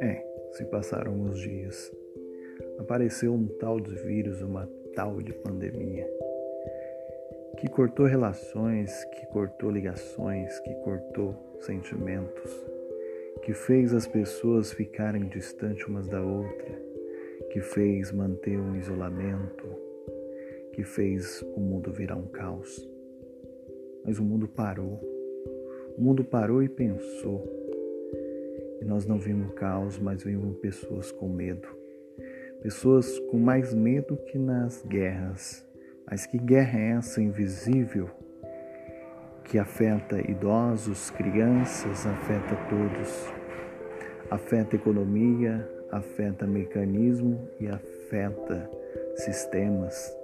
É, 0.00 0.22
se 0.52 0.64
passaram 0.66 1.12
alguns 1.12 1.38
dias. 1.40 1.90
Apareceu 2.78 3.32
um 3.32 3.46
tal 3.46 3.80
de 3.80 3.94
vírus, 3.94 4.42
uma 4.42 4.68
tal 4.94 5.22
de 5.22 5.32
pandemia, 5.32 6.06
que 7.58 7.68
cortou 7.68 8.04
relações, 8.04 8.92
que 9.06 9.26
cortou 9.26 9.70
ligações, 9.70 10.58
que 10.60 10.74
cortou 10.76 11.34
sentimentos, 11.60 12.66
que 13.42 13.54
fez 13.54 13.94
as 13.94 14.06
pessoas 14.06 14.72
ficarem 14.72 15.28
distantes 15.28 15.86
umas 15.86 16.06
da 16.08 16.20
outra, 16.20 16.78
que 17.50 17.60
fez 17.62 18.12
manter 18.12 18.58
um 18.58 18.76
isolamento, 18.76 19.66
que 20.74 20.84
fez 20.84 21.42
o 21.54 21.60
mundo 21.60 21.90
virar 21.90 22.16
um 22.16 22.26
caos. 22.26 22.95
Mas 24.06 24.20
o 24.20 24.22
mundo 24.22 24.46
parou. 24.46 25.00
O 25.98 26.00
mundo 26.00 26.22
parou 26.22 26.62
e 26.62 26.68
pensou. 26.68 27.44
E 28.80 28.84
nós 28.84 29.04
não 29.04 29.18
vimos 29.18 29.52
caos, 29.54 29.98
mas 29.98 30.22
vimos 30.22 30.56
pessoas 30.58 31.10
com 31.10 31.28
medo. 31.28 31.66
Pessoas 32.62 33.18
com 33.30 33.38
mais 33.38 33.74
medo 33.74 34.16
que 34.16 34.38
nas 34.38 34.82
guerras. 34.84 35.66
Mas 36.08 36.24
que 36.24 36.38
guerra 36.38 36.78
é 36.78 36.90
essa 36.92 37.20
invisível 37.20 38.08
que 39.44 39.58
afeta 39.58 40.20
idosos, 40.30 41.10
crianças, 41.10 42.06
afeta 42.06 42.56
todos? 42.68 43.32
Afeta 44.30 44.76
economia, 44.76 45.68
afeta 45.90 46.46
mecanismo 46.46 47.48
e 47.60 47.68
afeta 47.68 48.70
sistemas. 49.16 50.16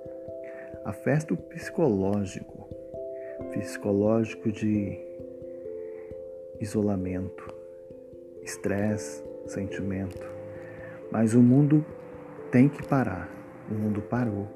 Afeta 0.85 1.35
o 1.35 1.37
psicológico, 1.37 2.69
psicológico 3.53 4.51
de 4.51 4.99
isolamento, 6.61 7.55
estresse, 8.43 9.23
sentimento. 9.47 10.27
Mas 11.11 11.35
o 11.35 11.43
mundo 11.43 11.85
tem 12.51 12.69
que 12.69 12.83
parar. 12.87 13.29
O 13.71 13.75
mundo 13.75 14.01
parou. 14.03 14.49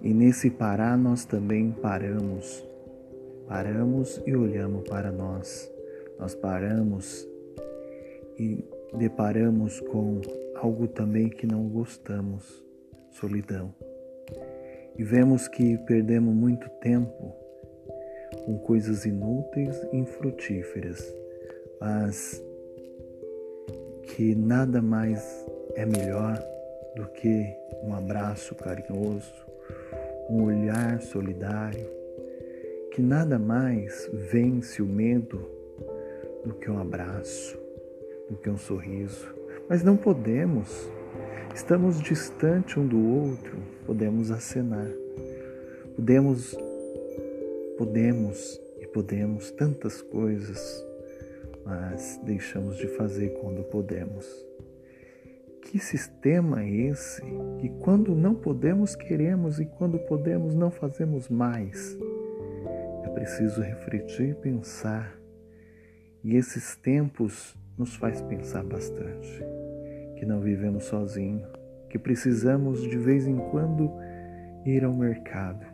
E 0.00 0.12
nesse 0.12 0.50
parar 0.50 0.96
nós 0.96 1.24
também 1.24 1.70
paramos. 1.72 2.66
Paramos 3.48 4.22
e 4.26 4.34
olhamos 4.34 4.88
para 4.88 5.12
nós. 5.12 5.70
Nós 6.18 6.34
paramos 6.34 7.28
e 8.38 8.64
deparamos 8.94 9.80
com 9.80 10.20
algo 10.56 10.88
também 10.88 11.28
que 11.28 11.46
não 11.46 11.68
gostamos: 11.68 12.64
solidão. 13.10 13.74
E 14.96 15.02
vemos 15.02 15.48
que 15.48 15.78
perdemos 15.78 16.34
muito 16.34 16.68
tempo 16.80 17.34
com 18.44 18.58
coisas 18.58 19.04
inúteis 19.04 19.76
e 19.92 19.96
infrutíferas, 19.96 21.14
mas 21.80 22.42
que 24.02 24.34
nada 24.34 24.82
mais 24.82 25.46
é 25.74 25.86
melhor 25.86 26.38
do 26.96 27.06
que 27.08 27.46
um 27.82 27.94
abraço 27.94 28.54
carinhoso, 28.54 29.32
um 30.28 30.44
olhar 30.44 31.00
solidário, 31.00 31.86
que 32.90 33.00
nada 33.00 33.38
mais 33.38 34.10
vence 34.30 34.82
o 34.82 34.86
medo 34.86 35.48
do 36.44 36.54
que 36.54 36.70
um 36.70 36.78
abraço, 36.78 37.58
do 38.28 38.36
que 38.36 38.50
um 38.50 38.58
sorriso. 38.58 39.34
Mas 39.68 39.82
não 39.82 39.96
podemos, 39.96 40.90
estamos 41.54 42.00
distante 42.00 42.78
um 42.78 42.86
do 42.86 42.98
outro, 42.98 43.56
podemos 43.86 44.30
acenar, 44.30 44.90
podemos, 45.94 46.56
podemos 47.76 48.60
e 48.80 48.86
podemos 48.86 49.50
tantas 49.50 50.00
coisas, 50.02 50.84
mas 51.64 52.20
deixamos 52.24 52.76
de 52.76 52.88
fazer 52.88 53.30
quando 53.40 53.62
podemos. 53.64 54.26
Que 55.62 55.78
sistema 55.78 56.62
é 56.62 56.70
esse 56.70 57.22
que 57.60 57.68
quando 57.80 58.14
não 58.14 58.34
podemos 58.34 58.94
queremos 58.94 59.58
e 59.60 59.64
quando 59.64 59.98
podemos 60.00 60.54
não 60.54 60.70
fazemos 60.70 61.28
mais? 61.28 61.96
É 63.04 63.08
preciso 63.08 63.62
refletir 63.62 64.30
e 64.30 64.34
pensar. 64.34 65.16
E 66.24 66.36
esses 66.36 66.76
tempos 66.76 67.56
nos 67.78 67.94
faz 67.96 68.20
pensar 68.20 68.64
bastante 68.64 69.61
que 70.22 70.26
não 70.26 70.40
vivemos 70.40 70.84
sozinhos, 70.84 71.50
que 71.90 71.98
precisamos 71.98 72.80
de 72.80 72.96
vez 72.96 73.26
em 73.26 73.36
quando 73.50 73.90
ir 74.64 74.84
ao 74.84 74.94
mercado, 74.94 75.66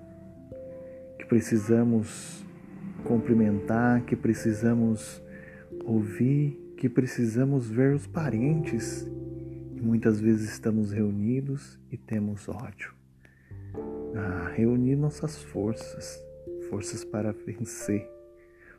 que 1.19 1.26
precisamos 1.26 2.42
cumprimentar, 3.04 4.06
que 4.06 4.16
precisamos 4.16 5.22
ouvir, 5.84 6.75
que 6.78 6.88
precisamos 6.88 7.69
ver 7.69 7.94
os 7.94 8.06
parentes 8.06 9.06
e 9.76 9.82
muitas 9.82 10.19
vezes 10.19 10.50
estamos 10.50 10.92
reunidos 10.92 11.78
e 11.92 11.98
temos 11.98 12.48
ódio. 12.48 12.94
Ah, 14.16 14.50
reunir 14.56 14.97
nossas 14.97 15.37
forças, 15.42 16.25
forças 16.70 17.04
para 17.04 17.32
vencer, 17.32 18.10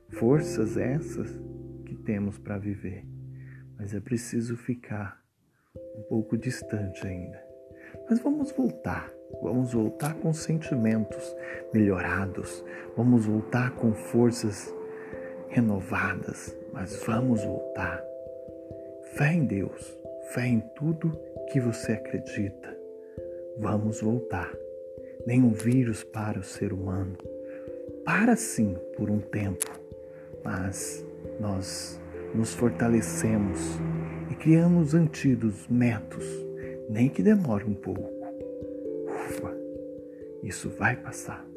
forças 0.08 0.78
essas 0.78 1.30
que 1.86 1.94
temos 1.94 2.40
para 2.40 2.58
viver, 2.58 3.06
mas 3.78 3.94
é 3.94 4.00
preciso 4.00 4.58
ficar 4.58 5.20
um 6.00 6.04
pouco 6.04 6.38
distante 6.38 7.06
ainda. 7.06 7.44
Mas 8.10 8.20
vamos 8.20 8.52
voltar, 8.54 9.12
vamos 9.42 9.74
voltar 9.74 10.16
com 10.16 10.34
sentimentos 10.34 11.36
melhorados, 11.74 12.64
vamos 12.96 13.26
voltar 13.26 13.76
com 13.76 13.94
forças 13.94 14.74
renovadas, 15.50 16.56
mas 16.72 17.04
vamos 17.06 17.44
voltar. 17.44 18.02
Fé 19.16 19.34
em 19.34 19.46
Deus, 19.46 20.00
fé 20.34 20.48
em 20.48 20.62
tudo 20.76 21.20
que 21.52 21.60
você 21.60 21.94
acredita. 21.94 22.78
Vamos 23.58 24.02
voltar. 24.02 24.50
Nenhum 25.26 25.52
vírus 25.52 26.04
para 26.04 26.40
o 26.40 26.44
ser 26.44 26.72
humano. 26.72 27.18
Para 28.06 28.36
sim 28.38 28.78
por 28.96 29.10
um 29.10 29.20
tempo, 29.20 29.66
mas 30.44 31.06
nós 31.40 32.00
nos 32.34 32.54
fortalecemos 32.54 33.60
criamos 34.40 34.94
antídotos, 34.94 35.68
métodos, 35.68 36.26
nem 36.90 37.10
que 37.10 37.22
demore 37.22 37.66
um 37.66 37.74
pouco. 37.74 38.10
Ufa, 39.06 39.54
isso 40.42 40.70
vai 40.70 40.96
passar. 40.96 41.49